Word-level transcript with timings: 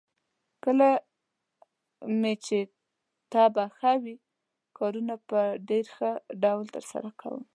کله 0.63 0.89
مې 2.19 2.33
چې 2.45 2.59
طبعه 3.33 3.67
ښه 3.77 3.93
وي، 4.03 4.15
کارونه 4.77 5.15
په 5.29 5.39
ډېر 5.69 5.85
ښه 5.95 6.11
ډول 6.43 6.65
ترسره 6.75 7.09
کوم. 7.21 7.41